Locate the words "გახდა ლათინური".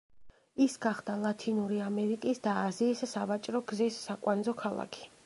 0.85-1.77